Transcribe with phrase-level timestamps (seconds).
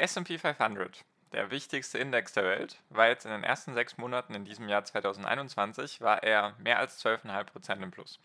[0.00, 4.34] Der SP 500, der wichtigste Index der Welt, war jetzt in den ersten sechs Monaten
[4.34, 8.18] in diesem Jahr 2021, war er mehr als 12,5% im Plus.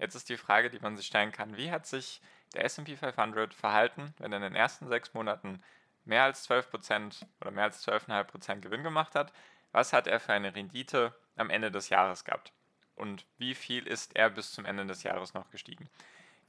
[0.00, 2.20] Jetzt ist die Frage, die man sich stellen kann, wie hat sich
[2.54, 5.62] der SP 500 verhalten, wenn er in den ersten sechs Monaten
[6.04, 9.32] mehr als 12% oder mehr als 12,5% Gewinn gemacht hat?
[9.70, 12.52] Was hat er für eine Rendite am Ende des Jahres gehabt?
[12.96, 15.88] Und wie viel ist er bis zum Ende des Jahres noch gestiegen?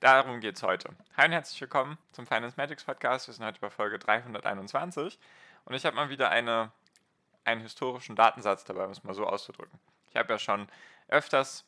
[0.01, 0.89] Darum geht es heute.
[1.15, 3.27] Hi und herzlich willkommen zum Finance Magics Podcast.
[3.27, 5.19] Wir sind heute bei Folge 321
[5.65, 6.71] und ich habe mal wieder eine,
[7.43, 9.79] einen historischen Datensatz dabei, um es mal so auszudrücken.
[10.09, 10.67] Ich habe ja schon
[11.07, 11.65] öfters,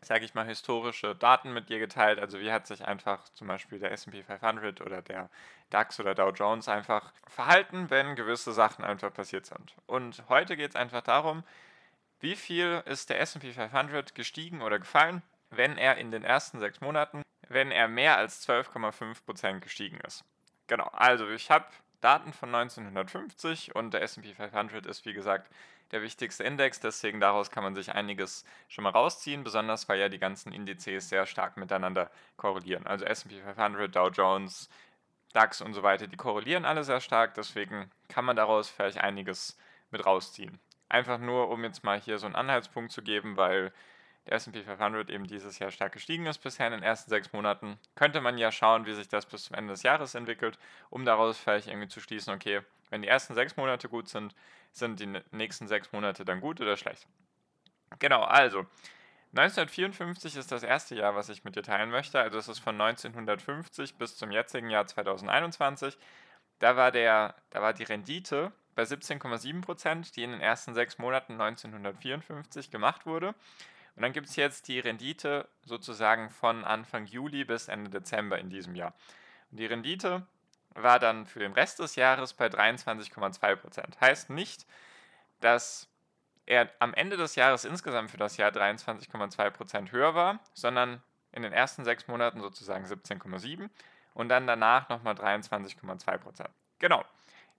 [0.00, 2.18] sage ich mal, historische Daten mit dir geteilt.
[2.18, 5.28] Also wie hat sich einfach zum Beispiel der SP 500 oder der
[5.68, 9.74] DAX oder Dow Jones einfach verhalten, wenn gewisse Sachen einfach passiert sind.
[9.84, 11.44] Und heute geht es einfach darum,
[12.20, 16.80] wie viel ist der SP 500 gestiegen oder gefallen, wenn er in den ersten sechs
[16.80, 20.24] Monaten wenn er mehr als 12,5% gestiegen ist.
[20.68, 21.66] Genau, also ich habe
[22.00, 25.50] Daten von 1950 und der SP 500 ist wie gesagt
[25.90, 30.08] der wichtigste Index, deswegen daraus kann man sich einiges schon mal rausziehen, besonders weil ja
[30.08, 32.86] die ganzen Indizes sehr stark miteinander korrelieren.
[32.86, 34.68] Also SP 500, Dow Jones,
[35.32, 39.58] DAX und so weiter, die korrelieren alle sehr stark, deswegen kann man daraus vielleicht einiges
[39.90, 40.60] mit rausziehen.
[40.88, 43.72] Einfach nur, um jetzt mal hier so einen Anhaltspunkt zu geben, weil
[44.26, 47.78] der SP 500 eben dieses Jahr stark gestiegen ist bisher in den ersten sechs Monaten,
[47.94, 50.58] könnte man ja schauen, wie sich das bis zum Ende des Jahres entwickelt,
[50.90, 52.60] um daraus vielleicht irgendwie zu schließen, okay,
[52.90, 54.34] wenn die ersten sechs Monate gut sind,
[54.72, 57.06] sind die nächsten sechs Monate dann gut oder schlecht.
[57.98, 58.66] Genau, also
[59.32, 62.20] 1954 ist das erste Jahr, was ich mit dir teilen möchte.
[62.20, 65.96] Also es ist von 1950 bis zum jetzigen Jahr 2021.
[66.58, 71.40] Da war, der, da war die Rendite bei 17,7% die in den ersten sechs Monaten
[71.40, 73.34] 1954 gemacht wurde.
[74.00, 78.48] Und dann gibt es jetzt die Rendite sozusagen von Anfang Juli bis Ende Dezember in
[78.48, 78.94] diesem Jahr.
[79.50, 80.26] Und die Rendite
[80.70, 84.66] war dann für den Rest des Jahres bei 23,2% Heißt nicht,
[85.40, 85.86] dass
[86.46, 91.52] er am Ende des Jahres insgesamt für das Jahr 23,2% höher war, sondern in den
[91.52, 93.68] ersten sechs Monaten sozusagen 17,7
[94.14, 96.46] und dann danach nochmal 23,2%
[96.78, 97.04] Genau.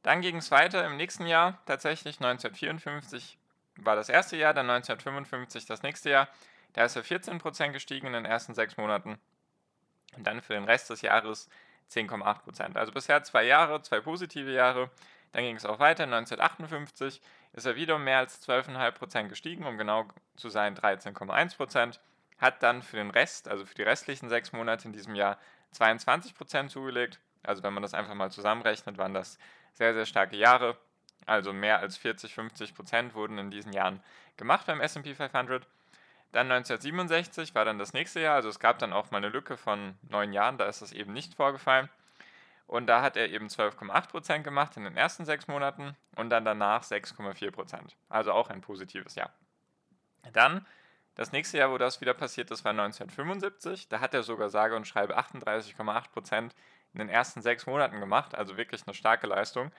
[0.01, 3.37] Dann ging es weiter im nächsten Jahr, tatsächlich 1954
[3.85, 6.27] war das erste Jahr, dann 1955 das nächste Jahr.
[6.73, 9.19] Da ist er 14% gestiegen in den ersten sechs Monaten
[10.15, 11.49] und dann für den Rest des Jahres
[11.91, 12.77] 10,8%.
[12.77, 14.89] Also bisher zwei Jahre, zwei positive Jahre.
[15.33, 16.03] Dann ging es auch weiter.
[16.03, 17.21] 1958
[17.53, 21.99] ist er wieder um mehr als 12,5% gestiegen, um genau zu sein 13,1%.
[22.37, 25.37] Hat dann für den Rest, also für die restlichen sechs Monate in diesem Jahr,
[25.75, 27.19] 22% zugelegt.
[27.43, 29.37] Also wenn man das einfach mal zusammenrechnet, waren das
[29.73, 30.77] sehr, sehr starke Jahre.
[31.25, 34.01] Also mehr als 40, 50 Prozent wurden in diesen Jahren
[34.37, 35.67] gemacht beim SP 500.
[36.31, 39.57] Dann 1967 war dann das nächste Jahr, also es gab dann auch mal eine Lücke
[39.57, 41.89] von neun Jahren, da ist das eben nicht vorgefallen.
[42.67, 46.45] Und da hat er eben 12,8 Prozent gemacht in den ersten sechs Monaten und dann
[46.45, 47.51] danach 6,4%.
[47.51, 47.97] Prozent.
[48.07, 49.33] Also auch ein positives Jahr.
[50.31, 50.65] Dann
[51.15, 53.89] das nächste Jahr, wo das wieder passiert ist, war 1975.
[53.89, 56.55] Da hat er sogar sage und schreibe 38,8 Prozent
[56.93, 59.71] in den ersten sechs Monaten gemacht, also wirklich eine starke Leistung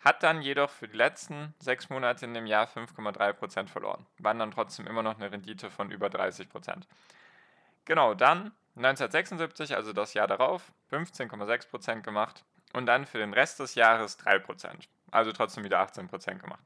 [0.00, 4.50] hat dann jedoch für die letzten sechs Monate in dem Jahr 5,3% verloren, waren dann
[4.50, 6.82] trotzdem immer noch eine Rendite von über 30%.
[7.84, 13.74] Genau, dann 1976, also das Jahr darauf, 15,6% gemacht und dann für den Rest des
[13.74, 16.64] Jahres 3%, also trotzdem wieder 18% gemacht.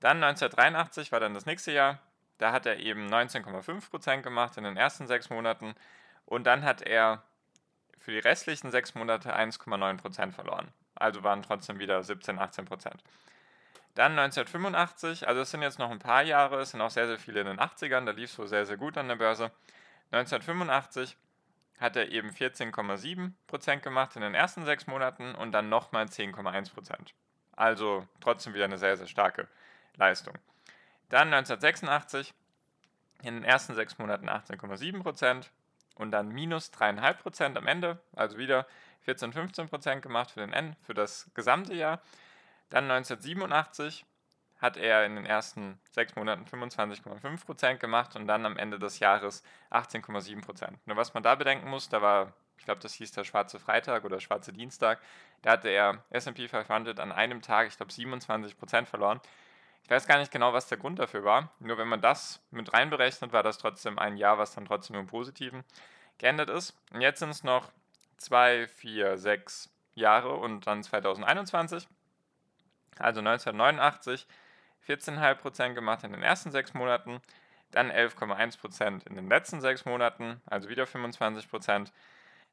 [0.00, 1.98] Dann 1983 war dann das nächste Jahr,
[2.38, 5.74] da hat er eben 19,5% gemacht in den ersten sechs Monaten
[6.24, 7.24] und dann hat er
[7.96, 13.02] für die restlichen sechs Monate 1,9% verloren also waren trotzdem wieder 17, 18 Prozent.
[13.94, 17.18] Dann 1985, also es sind jetzt noch ein paar Jahre, es sind auch sehr, sehr
[17.18, 19.50] viele in den 80ern, da lief es wohl sehr, sehr gut an der Börse.
[20.12, 21.16] 1985
[21.80, 26.72] hat er eben 14,7 Prozent gemacht in den ersten sechs Monaten und dann nochmal 10,1%.
[26.72, 27.14] Prozent.
[27.52, 29.48] Also trotzdem wieder eine sehr, sehr starke
[29.96, 30.34] Leistung.
[31.08, 32.34] Dann 1986
[33.22, 35.50] in den ersten sechs Monaten 18,7 Prozent
[35.96, 38.66] und dann minus 3,5 Prozent am Ende, also wieder
[39.08, 42.02] 14, 15 Prozent gemacht für den N für das gesamte Jahr.
[42.68, 44.04] Dann 1987
[44.60, 48.98] hat er in den ersten sechs Monaten 25,5 Prozent gemacht und dann am Ende des
[48.98, 50.86] Jahres 18,7 Prozent.
[50.86, 54.04] Nur was man da bedenken muss, da war ich glaube, das hieß der schwarze Freitag
[54.04, 55.00] oder schwarze Dienstag,
[55.40, 59.22] da hatte der S&P 500 an einem Tag, ich glaube, 27% verloren.
[59.84, 61.50] Ich weiß gar nicht genau, was der Grund dafür war.
[61.60, 65.06] Nur wenn man das mit reinberechnet, war das trotzdem ein Jahr, was dann trotzdem im
[65.06, 65.64] Positiven
[66.18, 66.76] geendet ist.
[66.92, 67.70] Und jetzt sind es noch
[68.18, 71.88] zwei, vier, sechs Jahre und dann 2021.
[72.98, 74.26] Also 1989
[74.86, 77.20] 14,5% gemacht in den ersten sechs Monaten,
[77.70, 81.92] dann 11,1% in den letzten sechs Monaten, also wieder 25%.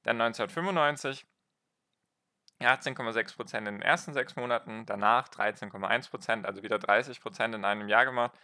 [0.03, 1.25] Dann 1995
[2.61, 8.37] 18,6% in den ersten sechs Monaten, danach 13,1%, also wieder 30% in einem Jahr gemacht.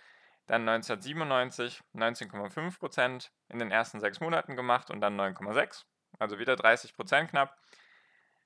[0.48, 5.86] Dann 1997 19,5% in den ersten sechs Monaten gemacht und dann 9,6%,
[6.22, 7.58] also wieder 30% knapp.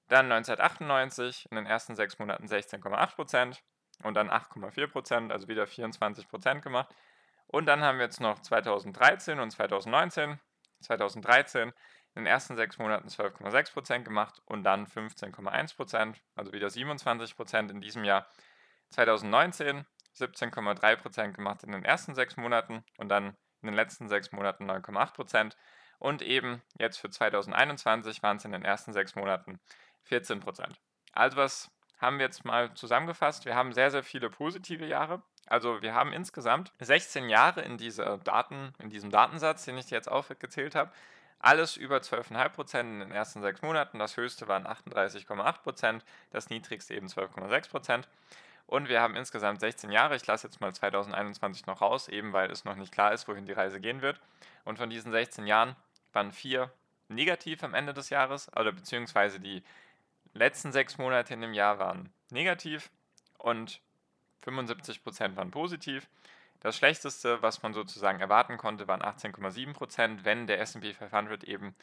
[0.08, 3.58] Dann 1998 in den ersten sechs Monaten 16,8%
[4.04, 6.94] und dann 8,4%, also wieder 24% gemacht.
[7.48, 10.40] Und dann haben wir jetzt noch 2013 und 2019.
[10.82, 11.74] 2013 in
[12.16, 18.28] den ersten sechs Monaten 12,6% gemacht und dann 15,1%, also wieder 27% in diesem Jahr.
[18.90, 19.86] 2019
[20.16, 25.56] 17,3% gemacht in den ersten sechs Monaten und dann in den letzten sechs Monaten 9,8%.
[26.06, 29.60] Und eben jetzt für 2021 waren es in den ersten sechs Monaten
[30.08, 30.68] 14%.
[31.14, 33.46] Also was haben wir jetzt mal zusammengefasst?
[33.46, 35.24] Wir haben sehr, sehr viele positive Jahre.
[35.48, 40.08] Also wir haben insgesamt 16 Jahre in, dieser Daten, in diesem Datensatz, den ich jetzt
[40.08, 40.92] aufgezählt habe.
[41.40, 43.98] Alles über 12,5% in den ersten sechs Monaten.
[43.98, 48.04] Das höchste waren 38,8%, das niedrigste eben 12,6%.
[48.68, 50.16] Und wir haben insgesamt 16 Jahre.
[50.16, 53.48] Ich lasse jetzt mal 2021 noch raus, eben weil es noch nicht klar ist, wohin
[53.48, 54.20] die Reise gehen wird.
[54.66, 55.76] Und von diesen 16 Jahren
[56.16, 56.72] waren vier
[57.08, 59.64] negativ am Ende des Jahres, oder beziehungsweise die
[60.34, 62.90] letzten sechs Monate in dem Jahr waren negativ
[63.38, 63.82] und
[64.44, 66.08] 75% waren positiv.
[66.60, 71.76] Das schlechteste, was man sozusagen erwarten konnte, waren 18,7% wenn der SP 500 eben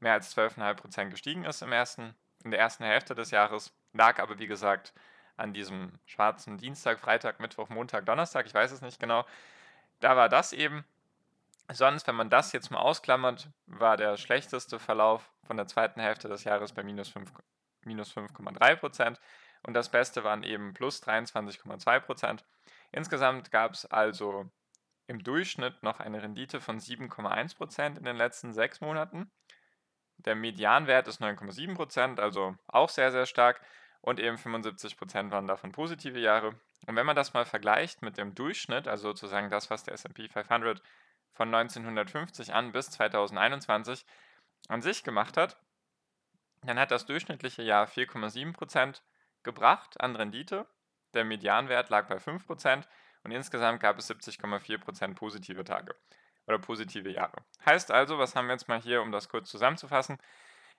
[0.00, 3.72] mehr als 12,5% gestiegen ist im ersten, in der ersten Hälfte des Jahres.
[3.92, 4.92] Lag aber, wie gesagt,
[5.36, 9.24] an diesem schwarzen Dienstag, Freitag, Mittwoch, Montag, Donnerstag, ich weiß es nicht genau.
[10.00, 10.84] Da war das eben.
[11.72, 16.28] Sonst, wenn man das jetzt mal ausklammert, war der schlechteste Verlauf von der zweiten Hälfte
[16.28, 17.40] des Jahres bei minus 5,3
[17.84, 18.14] minus
[19.66, 22.40] und das Beste waren eben plus 23,2%
[22.94, 24.48] Insgesamt gab es also
[25.08, 29.32] im Durchschnitt noch eine Rendite von 7,1% in den letzten sechs Monaten.
[30.18, 33.60] Der Medianwert ist 9,7%, also auch sehr, sehr stark.
[34.00, 36.54] Und eben 75% waren davon positive Jahre.
[36.86, 40.28] Und wenn man das mal vergleicht mit dem Durchschnitt, also sozusagen das, was der SP
[40.28, 40.80] 500
[41.34, 44.06] von 1950 an bis 2021
[44.68, 45.58] an sich gemacht hat,
[46.62, 49.02] dann hat das durchschnittliche Jahr 4,7%
[49.42, 50.66] gebracht an Rendite.
[51.12, 52.84] Der Medianwert lag bei 5%
[53.22, 55.94] und insgesamt gab es 70,4% positive Tage
[56.46, 57.44] oder positive Jahre.
[57.64, 60.18] Heißt also, was haben wir jetzt mal hier, um das kurz zusammenzufassen?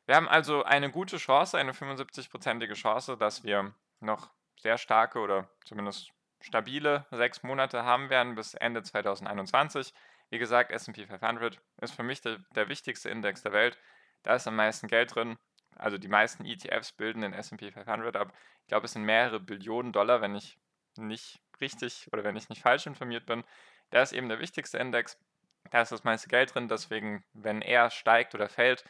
[0.06, 4.30] Wir haben also eine gute Chance, eine 75-prozentige Chance, dass wir noch
[4.60, 6.12] sehr starke oder zumindest
[6.42, 9.94] stabile sechs Monate haben werden bis Ende 2021.
[10.30, 13.78] Wie gesagt, SP 500 ist für mich der, der wichtigste Index der Welt.
[14.24, 15.38] Da ist am meisten Geld drin.
[15.76, 18.34] Also die meisten ETFs bilden den SP 500 ab.
[18.62, 20.58] Ich glaube, es sind mehrere Billionen Dollar, wenn ich
[20.98, 23.44] nicht richtig oder wenn ich nicht falsch informiert bin.
[23.92, 25.18] Da ist eben der wichtigste Index.
[25.72, 26.68] Da ist das meiste Geld drin.
[26.68, 28.84] Deswegen, wenn er steigt oder fällt,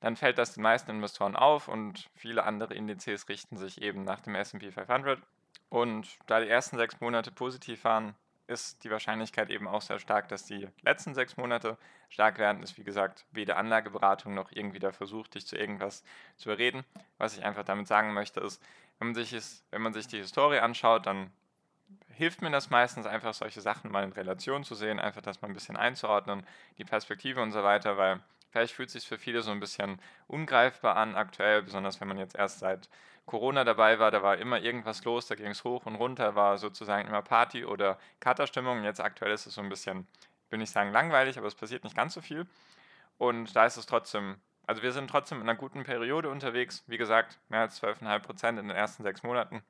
[0.00, 4.20] dann fällt das den meisten Investoren auf und viele andere Indizes richten sich eben nach
[4.20, 5.22] dem SP 500.
[5.68, 8.14] Und da die ersten sechs Monate positiv waren,
[8.46, 12.62] ist die Wahrscheinlichkeit eben auch sehr stark, dass die letzten sechs Monate stark werden.
[12.62, 16.04] Ist wie gesagt weder Anlageberatung noch irgendwie der Versuch, dich zu irgendwas
[16.36, 16.84] zu überreden.
[17.18, 18.62] Was ich einfach damit sagen möchte, ist,
[18.98, 21.30] wenn man sich, ist, wenn man sich die Historie anschaut, dann
[22.08, 25.48] hilft mir das meistens einfach, solche Sachen mal in Relation zu sehen, einfach das mal
[25.48, 26.46] ein bisschen einzuordnen,
[26.78, 28.20] die Perspektive und so weiter, weil
[28.52, 32.18] vielleicht fühlt es sich für viele so ein bisschen ungreifbar an aktuell, besonders wenn man
[32.18, 32.88] jetzt erst seit
[33.24, 36.58] Corona dabei war, da war immer irgendwas los, da ging es hoch und runter, war
[36.58, 38.84] sozusagen immer Party oder Katerstimmung.
[38.84, 40.06] Jetzt aktuell ist es so ein bisschen,
[40.50, 42.46] will nicht sagen langweilig, aber es passiert nicht ganz so viel.
[43.18, 46.82] Und da ist es trotzdem, also wir sind trotzdem in einer guten Periode unterwegs.
[46.88, 49.62] Wie gesagt, mehr als 12,5 Prozent in den ersten sechs Monaten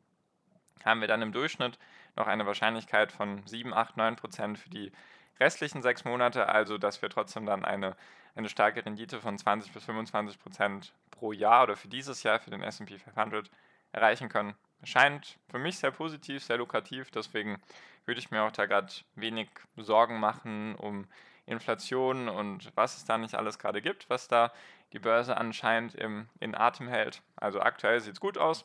[0.84, 1.78] haben wir dann im Durchschnitt
[2.16, 4.92] noch eine Wahrscheinlichkeit von 7, 8, 9 Prozent für die
[5.40, 7.96] restlichen sechs Monate, also dass wir trotzdem dann eine,
[8.34, 12.50] eine starke Rendite von 20 bis 25 Prozent pro Jahr oder für dieses Jahr für
[12.50, 13.50] den SP 500
[13.92, 14.54] erreichen können.
[14.84, 17.60] Scheint für mich sehr positiv, sehr lukrativ, deswegen
[18.04, 21.06] würde ich mir auch da gerade wenig Sorgen machen um
[21.46, 24.52] Inflation und was es da nicht alles gerade gibt, was da
[24.92, 27.22] die Börse anscheinend im, in Atem hält.
[27.36, 28.64] Also aktuell sieht es gut aus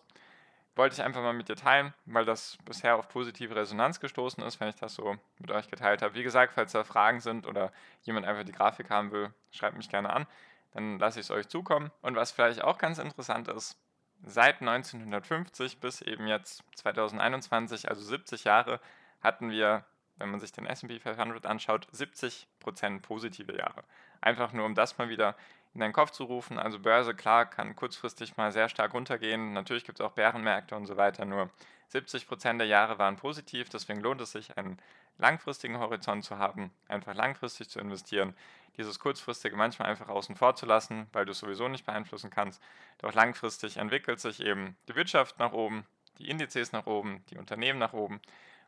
[0.77, 4.59] wollte ich einfach mal mit dir teilen, weil das bisher auf positive Resonanz gestoßen ist,
[4.59, 6.13] wenn ich das so mit euch geteilt habe.
[6.15, 7.71] Wie gesagt, falls da Fragen sind oder
[8.03, 10.27] jemand einfach die Grafik haben will, schreibt mich gerne an.
[10.73, 11.91] dann lasse ich es euch zukommen.
[12.01, 13.77] Und was vielleicht auch ganz interessant ist,
[14.23, 18.79] seit 1950 bis eben jetzt 2021, also 70 Jahre,
[19.21, 19.85] hatten wir,
[20.17, 23.83] wenn man sich den SP 500 anschaut, 70% positive Jahre.
[24.21, 25.35] Einfach nur, um das mal wieder
[25.77, 26.57] in deinen Kopf zu rufen.
[26.57, 29.53] Also Börse, klar, kann kurzfristig mal sehr stark runtergehen.
[29.53, 31.23] Natürlich gibt es auch Bärenmärkte und so weiter.
[31.23, 31.51] Nur
[31.93, 33.69] 70% der Jahre waren positiv.
[33.69, 34.79] Deswegen lohnt es sich, einen
[35.19, 38.35] langfristigen Horizont zu haben, einfach langfristig zu investieren.
[38.77, 42.59] Dieses kurzfristige manchmal einfach außen vor zu lassen, weil du es sowieso nicht beeinflussen kannst.
[42.97, 45.85] Doch langfristig entwickelt sich eben die Wirtschaft nach oben,
[46.17, 48.19] die Indizes nach oben, die Unternehmen nach oben.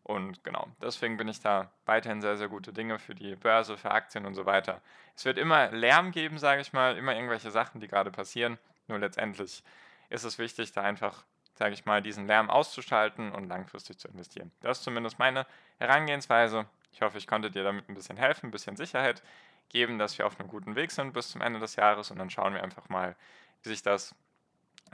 [0.03, 3.91] Und genau, deswegen bin ich da weiterhin sehr, sehr gute Dinge für die Börse, für
[3.91, 4.81] Aktien und so weiter.
[5.15, 8.57] Es wird immer Lärm geben, sage ich mal, immer irgendwelche Sachen, die gerade passieren.
[8.87, 9.63] Nur letztendlich
[10.09, 11.23] ist es wichtig, da einfach,
[11.55, 14.51] sage ich mal, diesen Lärm auszuschalten und langfristig zu investieren.
[14.61, 15.45] Das ist zumindest meine
[15.77, 16.65] Herangehensweise.
[16.91, 19.21] Ich hoffe, ich konnte dir damit ein bisschen helfen, ein bisschen Sicherheit
[19.69, 22.29] geben, dass wir auf einem guten Weg sind bis zum Ende des Jahres und dann
[22.29, 23.15] schauen wir einfach mal,
[23.61, 24.15] wie sich das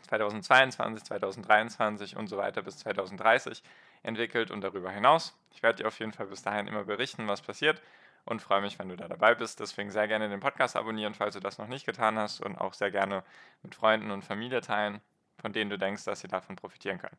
[0.03, 3.63] 2022, 2023 und so weiter bis 2030
[4.05, 5.38] entwickelt und darüber hinaus.
[5.51, 7.81] Ich werde dir auf jeden Fall bis dahin immer berichten, was passiert
[8.25, 9.59] und freue mich, wenn du da dabei bist.
[9.59, 12.74] Deswegen sehr gerne den Podcast abonnieren, falls du das noch nicht getan hast und auch
[12.74, 13.24] sehr gerne
[13.63, 15.01] mit Freunden und Familie teilen,
[15.39, 17.17] von denen du denkst, dass sie davon profitieren können.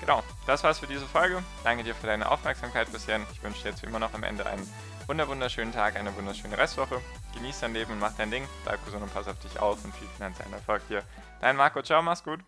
[0.00, 1.42] Genau, das war's für diese Folge.
[1.62, 3.20] Danke dir für deine Aufmerksamkeit bisher.
[3.32, 4.66] Ich wünsche dir jetzt wie immer noch am Ende einen
[5.06, 7.00] wunderschönen Tag, eine wunderschöne Restwoche.
[7.34, 8.46] Genieß dein Leben und mach dein Ding.
[8.64, 11.02] Bleib gesund und pass auf dich auf und viel finanziellen Erfolg dir.
[11.40, 12.40] Dein Marco, ciao, mach's gut.